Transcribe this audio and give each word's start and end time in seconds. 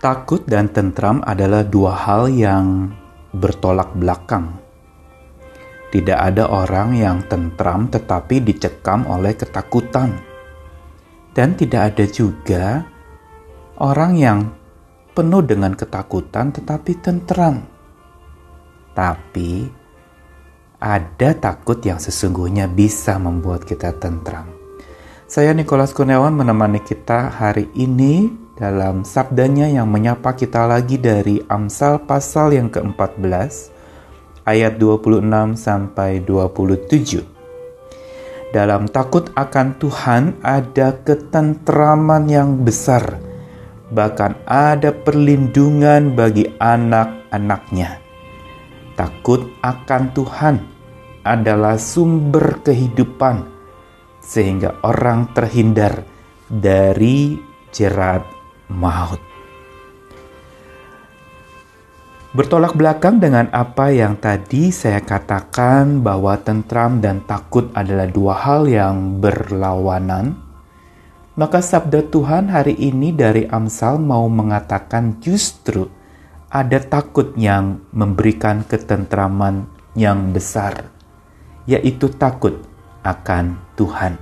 Takut 0.00 0.40
dan 0.48 0.72
tentram 0.72 1.20
adalah 1.28 1.60
dua 1.60 1.92
hal 1.92 2.32
yang 2.32 2.88
bertolak 3.36 3.92
belakang. 3.92 4.56
Tidak 5.92 6.16
ada 6.16 6.48
orang 6.48 6.96
yang 6.96 7.20
tentram 7.28 7.84
tetapi 7.84 8.40
dicekam 8.40 9.04
oleh 9.04 9.36
ketakutan. 9.36 10.16
Dan 11.36 11.52
tidak 11.52 11.92
ada 11.92 12.04
juga 12.08 12.80
orang 13.76 14.12
yang 14.16 14.38
penuh 15.12 15.44
dengan 15.44 15.76
ketakutan 15.76 16.48
tetapi 16.48 16.96
tentram. 17.04 17.60
Tapi 18.96 19.68
ada 20.80 21.30
takut 21.36 21.76
yang 21.84 22.00
sesungguhnya 22.00 22.72
bisa 22.72 23.20
membuat 23.20 23.68
kita 23.68 23.92
tentram. 24.00 24.48
Saya 25.28 25.52
Nikolas 25.52 25.92
Kurniawan 25.92 26.32
menemani 26.32 26.80
kita 26.80 27.36
hari 27.36 27.68
ini 27.76 28.48
dalam 28.60 29.08
sabdanya 29.08 29.72
yang 29.72 29.88
menyapa 29.88 30.36
kita 30.36 30.68
lagi 30.68 31.00
dari 31.00 31.40
Amsal 31.48 32.04
pasal 32.04 32.52
yang 32.52 32.68
ke-14 32.68 33.72
ayat 34.44 34.76
26 34.76 35.56
sampai 35.56 36.20
27. 36.20 37.24
Dalam 38.52 38.84
takut 38.92 39.32
akan 39.32 39.80
Tuhan 39.80 40.44
ada 40.44 40.92
ketentraman 40.92 42.28
yang 42.28 42.60
besar, 42.60 43.16
bahkan 43.88 44.36
ada 44.44 44.92
perlindungan 44.92 46.12
bagi 46.12 46.52
anak-anaknya. 46.60 47.96
Takut 48.92 49.48
akan 49.64 50.02
Tuhan 50.12 50.56
adalah 51.24 51.80
sumber 51.80 52.60
kehidupan, 52.60 53.48
sehingga 54.20 54.76
orang 54.84 55.32
terhindar 55.32 56.04
dari 56.50 57.40
jerat 57.72 58.39
maut. 58.70 59.18
Bertolak 62.30 62.78
belakang 62.78 63.18
dengan 63.18 63.50
apa 63.50 63.90
yang 63.90 64.14
tadi 64.14 64.70
saya 64.70 65.02
katakan 65.02 65.98
bahwa 65.98 66.38
tentram 66.38 67.02
dan 67.02 67.26
takut 67.26 67.74
adalah 67.74 68.06
dua 68.06 68.38
hal 68.38 68.70
yang 68.70 69.18
berlawanan, 69.18 70.38
maka 71.34 71.58
sabda 71.58 72.06
Tuhan 72.06 72.46
hari 72.46 72.78
ini 72.78 73.10
dari 73.10 73.50
Amsal 73.50 73.98
mau 73.98 74.30
mengatakan 74.30 75.18
justru 75.18 75.90
ada 76.54 76.78
takut 76.78 77.34
yang 77.34 77.82
memberikan 77.90 78.62
ketentraman 78.62 79.66
yang 79.98 80.30
besar, 80.30 80.86
yaitu 81.66 82.14
takut 82.14 82.62
akan 83.02 83.58
Tuhan. 83.74 84.14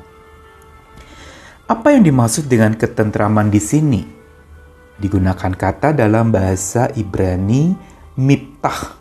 Apa 1.68 1.92
yang 1.92 2.08
dimaksud 2.08 2.48
dengan 2.48 2.72
ketentraman 2.72 3.52
di 3.52 3.60
sini? 3.60 4.17
Digunakan 4.98 5.54
kata 5.54 5.94
dalam 5.94 6.34
bahasa 6.34 6.90
Ibrani 6.92 7.72
miptah 8.18 8.98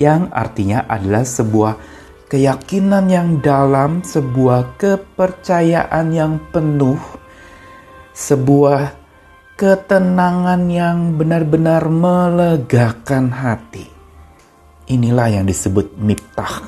yang 0.00 0.32
artinya 0.32 0.88
adalah 0.88 1.28
sebuah 1.28 1.72
keyakinan 2.32 3.04
yang 3.12 3.28
dalam, 3.44 4.00
sebuah 4.00 4.80
kepercayaan 4.80 6.06
yang 6.14 6.40
penuh, 6.48 6.96
sebuah 8.16 8.96
ketenangan 9.60 10.62
yang 10.72 11.20
benar-benar 11.20 11.84
melegakan 11.92 13.28
hati. 13.28 13.84
Inilah 14.88 15.28
yang 15.28 15.44
disebut 15.44 16.00
miptah. 16.00 16.64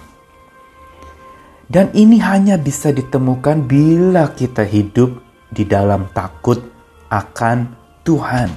Dan 1.73 1.89
ini 1.97 2.21
hanya 2.21 2.61
bisa 2.61 2.93
ditemukan 2.93 3.65
bila 3.65 4.29
kita 4.37 4.61
hidup 4.61 5.25
di 5.49 5.65
dalam 5.65 6.13
takut 6.13 6.61
akan 7.09 7.82
Tuhan. 8.03 8.51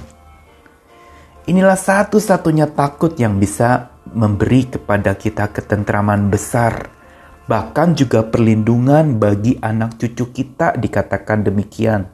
Inilah 1.46 1.78
satu-satunya 1.78 2.74
takut 2.74 3.14
yang 3.14 3.38
bisa 3.38 3.94
memberi 4.10 4.66
kepada 4.66 5.14
kita 5.14 5.54
ketentraman 5.54 6.26
besar, 6.26 6.90
bahkan 7.46 7.94
juga 7.94 8.26
perlindungan 8.26 9.22
bagi 9.22 9.54
anak 9.62 9.94
cucu 10.02 10.34
kita, 10.34 10.74
dikatakan 10.74 11.46
demikian. 11.46 12.10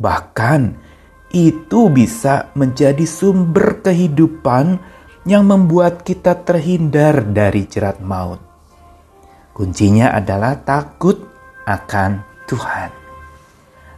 Bahkan 0.00 0.60
itu 1.36 1.80
bisa 1.92 2.48
menjadi 2.56 3.04
sumber 3.04 3.84
kehidupan 3.84 4.80
yang 5.28 5.44
membuat 5.44 6.00
kita 6.00 6.40
terhindar 6.48 7.20
dari 7.20 7.68
jerat 7.68 8.00
maut. 8.00 8.40
Kuncinya 9.52 10.16
adalah 10.16 10.56
takut 10.64 11.20
akan 11.68 12.24
Tuhan. 12.48 13.03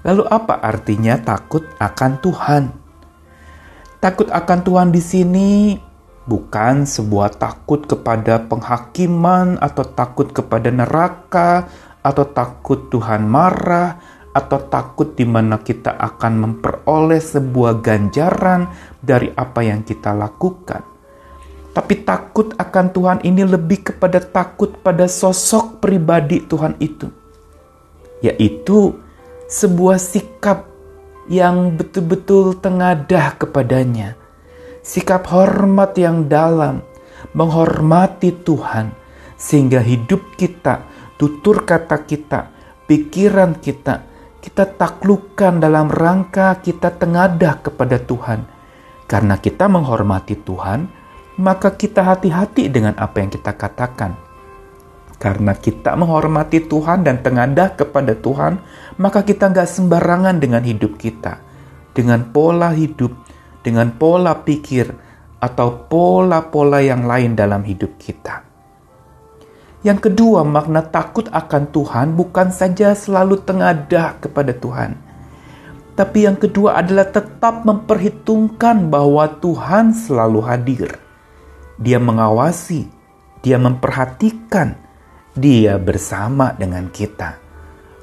Lalu 0.07 0.23
apa 0.31 0.63
artinya 0.63 1.19
takut 1.19 1.67
akan 1.83 2.13
Tuhan? 2.23 2.65
Takut 3.99 4.31
akan 4.31 4.59
Tuhan 4.63 4.89
di 4.95 5.03
sini 5.03 5.51
bukan 6.31 6.87
sebuah 6.87 7.35
takut 7.35 7.91
kepada 7.91 8.39
penghakiman 8.47 9.59
atau 9.59 9.83
takut 9.83 10.31
kepada 10.31 10.71
neraka 10.71 11.67
atau 12.07 12.23
takut 12.23 12.87
Tuhan 12.87 13.27
marah 13.27 13.99
atau 14.31 14.63
takut 14.71 15.19
di 15.19 15.27
mana 15.27 15.59
kita 15.59 15.99
akan 15.99 16.33
memperoleh 16.39 17.19
sebuah 17.19 17.83
ganjaran 17.83 18.71
dari 19.03 19.35
apa 19.35 19.67
yang 19.67 19.83
kita 19.83 20.15
lakukan. 20.15 20.87
Tapi 21.75 21.95
takut 22.07 22.55
akan 22.55 22.87
Tuhan 22.95 23.19
ini 23.27 23.43
lebih 23.43 23.91
kepada 23.91 24.23
takut 24.23 24.71
pada 24.87 25.11
sosok 25.11 25.83
pribadi 25.83 26.47
Tuhan 26.47 26.79
itu. 26.79 27.11
Yaitu 28.23 29.06
sebuah 29.47 30.03
sikap 30.03 30.67
yang 31.31 31.79
betul-betul 31.79 32.59
tengadah 32.59 33.39
kepadanya, 33.39 34.19
sikap 34.83 35.27
hormat 35.31 35.95
yang 35.95 36.27
dalam, 36.27 36.83
menghormati 37.31 38.35
Tuhan, 38.43 38.91
sehingga 39.39 39.83
hidup 39.83 40.35
kita, 40.35 40.83
tutur 41.15 41.63
kata 41.63 42.03
kita, 42.03 42.51
pikiran 42.91 43.59
kita, 43.63 44.03
kita 44.43 44.67
taklukkan 44.67 45.63
dalam 45.63 45.91
rangka 45.91 46.59
kita 46.59 46.95
tengadah 46.99 47.63
kepada 47.63 48.03
Tuhan. 48.03 48.47
Karena 49.07 49.39
kita 49.39 49.71
menghormati 49.71 50.35
Tuhan, 50.43 50.91
maka 51.39 51.71
kita 51.71 52.03
hati-hati 52.03 52.67
dengan 52.67 52.99
apa 52.99 53.23
yang 53.23 53.31
kita 53.31 53.55
katakan 53.55 54.26
karena 55.17 55.57
kita 55.57 55.97
menghormati 55.97 56.69
Tuhan 56.69 57.01
dan 57.01 57.25
tengadah 57.25 57.73
kepada 57.73 58.13
Tuhan, 58.13 58.61
maka 59.01 59.25
kita 59.25 59.49
nggak 59.49 59.69
sembarangan 59.69 60.37
dengan 60.37 60.61
hidup 60.61 61.01
kita. 61.01 61.41
Dengan 61.97 62.29
pola 62.29 62.77
hidup, 62.77 63.17
dengan 63.65 63.97
pola 63.97 64.37
pikir, 64.45 64.93
atau 65.41 65.89
pola-pola 65.89 66.85
yang 66.85 67.09
lain 67.09 67.33
dalam 67.33 67.65
hidup 67.65 67.97
kita. 67.97 68.45
Yang 69.85 70.11
kedua, 70.11 70.45
makna 70.45 70.85
takut 70.85 71.31
akan 71.33 71.71
Tuhan 71.73 72.13
bukan 72.13 72.49
saja 72.53 72.93
selalu 72.93 73.41
tengadah 73.41 74.21
kepada 74.21 74.53
Tuhan. 74.53 74.99
Tapi 75.97 76.29
yang 76.29 76.37
kedua 76.37 76.77
adalah 76.77 77.09
tetap 77.09 77.65
memperhitungkan 77.65 78.93
bahwa 78.93 79.25
Tuhan 79.41 79.97
selalu 79.97 80.41
hadir. 80.45 80.91
Dia 81.81 81.97
mengawasi, 81.97 82.85
dia 83.41 83.57
memperhatikan, 83.57 84.86
dia 85.37 85.77
bersama 85.77 86.57
dengan 86.57 86.89
kita, 86.89 87.37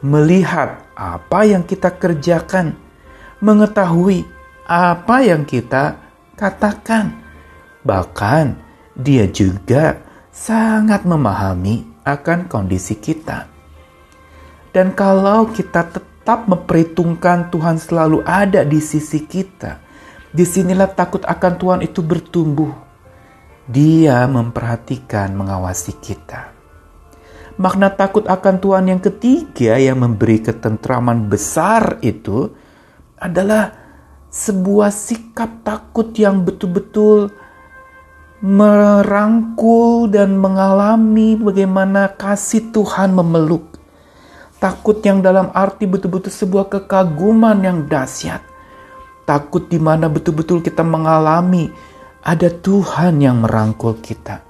melihat 0.06 0.86
apa 0.94 1.50
yang 1.50 1.66
kita 1.66 1.90
kerjakan, 1.98 2.78
mengetahui 3.42 4.22
apa 4.70 5.26
yang 5.26 5.42
kita 5.44 5.98
katakan. 6.38 7.18
Bahkan, 7.82 8.62
Dia 8.94 9.26
juga 9.26 10.06
sangat 10.30 11.02
memahami 11.02 12.06
akan 12.06 12.46
kondisi 12.46 12.94
kita. 13.02 13.50
Dan 14.70 14.94
kalau 14.94 15.50
kita 15.50 15.90
tetap 15.90 16.46
memperhitungkan 16.46 17.50
Tuhan 17.50 17.82
selalu 17.82 18.22
ada 18.22 18.62
di 18.62 18.78
sisi 18.78 19.26
kita, 19.26 19.82
di 20.30 20.46
sinilah 20.46 20.94
takut 20.94 21.26
akan 21.26 21.54
Tuhan 21.58 21.80
itu 21.82 22.06
bertumbuh. 22.06 22.70
Dia 23.66 24.30
memperhatikan, 24.30 25.34
mengawasi 25.34 25.98
kita. 25.98 26.53
Makna 27.54 27.94
takut 27.94 28.26
akan 28.26 28.58
Tuhan 28.58 28.86
yang 28.90 29.02
ketiga 29.02 29.78
yang 29.78 30.02
memberi 30.02 30.42
ketentraman 30.42 31.30
besar 31.30 32.02
itu 32.02 32.50
adalah 33.22 33.78
sebuah 34.34 34.90
sikap 34.90 35.62
takut 35.62 36.10
yang 36.18 36.42
betul-betul 36.42 37.30
merangkul 38.42 40.10
dan 40.10 40.34
mengalami 40.36 41.38
bagaimana 41.38 42.18
kasih 42.18 42.74
Tuhan 42.74 43.14
memeluk. 43.14 43.78
Takut 44.58 44.98
yang 45.06 45.22
dalam 45.22 45.54
arti 45.54 45.86
betul-betul 45.86 46.34
sebuah 46.34 46.74
kekaguman 46.74 47.62
yang 47.62 47.86
dahsyat. 47.86 48.42
Takut 49.30 49.70
di 49.70 49.78
mana 49.78 50.10
betul-betul 50.10 50.66
kita 50.66 50.82
mengalami 50.82 51.70
ada 52.26 52.50
Tuhan 52.50 53.22
yang 53.22 53.46
merangkul 53.46 54.02
kita. 54.02 54.42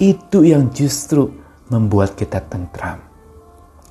Itu 0.00 0.46
yang 0.46 0.72
justru 0.72 1.47
membuat 1.68 2.16
kita 2.16 2.44
tentram. 2.44 3.00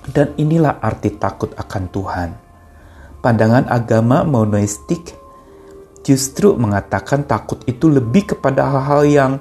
Dan 0.08 0.34
inilah 0.40 0.80
arti 0.80 1.14
takut 1.18 1.52
akan 1.58 1.84
Tuhan. 1.92 2.30
Pandangan 3.22 3.68
agama 3.68 4.24
monoistik 4.24 5.18
justru 6.06 6.56
mengatakan 6.56 7.28
takut 7.28 7.60
itu 7.68 7.92
lebih 7.92 8.32
kepada 8.38 8.64
hal-hal 8.72 9.04
yang 9.04 9.34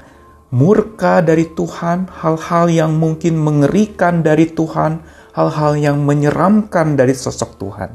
murka 0.50 1.22
dari 1.22 1.46
Tuhan, 1.54 2.10
hal-hal 2.10 2.66
yang 2.66 2.92
mungkin 2.98 3.38
mengerikan 3.38 4.26
dari 4.26 4.50
Tuhan, 4.50 5.02
hal-hal 5.36 5.72
yang 5.78 6.02
menyeramkan 6.02 6.98
dari 6.98 7.14
sosok 7.14 7.60
Tuhan. 7.62 7.90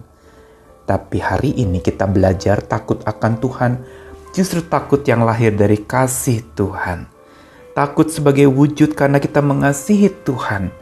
Tapi 0.88 1.18
hari 1.20 1.52
ini 1.60 1.84
kita 1.84 2.08
belajar 2.08 2.64
takut 2.64 3.04
akan 3.04 3.34
Tuhan, 3.40 3.72
justru 4.32 4.64
takut 4.64 5.04
yang 5.04 5.28
lahir 5.28 5.52
dari 5.52 5.84
kasih 5.84 6.44
Tuhan. 6.56 7.21
Takut 7.72 8.12
sebagai 8.12 8.52
wujud 8.52 8.92
karena 9.00 9.24
kita 9.24 9.40
mengasihi 9.40 10.12
Tuhan. 10.28 10.76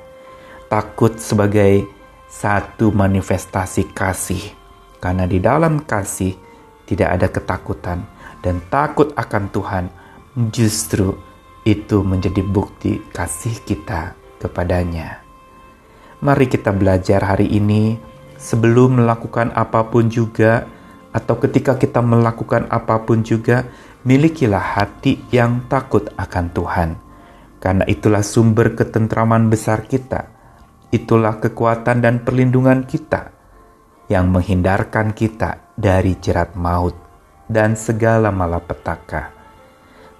Takut 0.69 1.21
sebagai 1.21 1.86
satu 2.25 2.89
manifestasi 2.89 3.94
kasih. 3.94 4.41
Karena 4.97 5.30
di 5.30 5.38
dalam 5.38 5.86
kasih 5.86 6.33
tidak 6.89 7.09
ada 7.13 7.27
ketakutan 7.30 8.00
dan 8.41 8.59
takut 8.74 9.13
akan 9.13 9.44
Tuhan 9.53 9.86
justru 10.50 11.13
itu 11.62 12.01
menjadi 12.01 12.41
bukti 12.41 12.97
kasih 13.13 13.62
kita 13.63 14.18
kepadanya. 14.42 15.21
Mari 16.19 16.50
kita 16.50 16.74
belajar 16.74 17.21
hari 17.21 17.47
ini 17.53 18.01
sebelum 18.35 19.03
melakukan 19.03 19.53
apa 19.53 19.88
pun 19.88 20.09
juga 20.09 20.68
atau 21.09 21.35
ketika 21.41 21.75
kita 21.75 22.01
melakukan 22.03 22.69
apa 22.69 23.01
pun 23.01 23.25
juga 23.25 23.65
milikilah 24.06 24.77
hati 24.77 25.19
yang 25.33 25.65
takut 25.65 26.09
akan 26.15 26.45
Tuhan. 26.53 26.89
Karena 27.59 27.83
itulah 27.89 28.23
sumber 28.23 28.77
ketentraman 28.77 29.51
besar 29.51 29.83
kita. 29.83 30.31
Itulah 30.89 31.38
kekuatan 31.44 32.00
dan 32.01 32.23
perlindungan 32.23 32.88
kita 32.88 33.35
yang 34.09 34.31
menghindarkan 34.31 35.13
kita 35.13 35.75
dari 35.77 36.17
jerat 36.17 36.57
maut 36.57 36.97
dan 37.45 37.77
segala 37.77 38.33
malapetaka. 38.33 39.35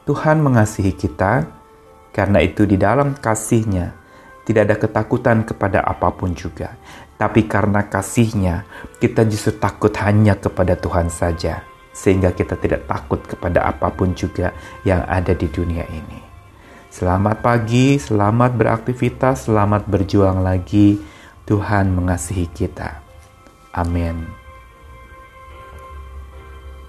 Tuhan 0.06 0.42
mengasihi 0.42 0.94
kita, 0.94 1.46
karena 2.14 2.42
itu 2.42 2.66
di 2.66 2.78
dalam 2.78 3.14
kasihnya 3.18 3.99
tidak 4.50 4.66
ada 4.66 4.78
ketakutan 4.82 5.46
kepada 5.46 5.86
apa 5.86 6.10
pun 6.10 6.34
juga. 6.34 6.74
Tapi 7.22 7.46
karena 7.46 7.86
kasihnya, 7.86 8.66
kita 8.98 9.22
justru 9.30 9.62
takut 9.62 9.94
hanya 10.02 10.34
kepada 10.42 10.74
Tuhan 10.74 11.14
saja. 11.14 11.62
Sehingga 11.94 12.34
kita 12.34 12.58
tidak 12.58 12.90
takut 12.90 13.22
kepada 13.22 13.70
apa 13.70 13.94
pun 13.94 14.18
juga 14.18 14.50
yang 14.82 15.06
ada 15.06 15.38
di 15.38 15.46
dunia 15.46 15.86
ini. 15.94 16.18
Selamat 16.90 17.46
pagi, 17.46 18.02
selamat 18.02 18.58
beraktivitas, 18.58 19.46
selamat 19.46 19.86
berjuang 19.86 20.42
lagi. 20.42 20.98
Tuhan 21.46 21.94
mengasihi 21.94 22.50
kita. 22.50 23.06
Amin. 23.78 24.49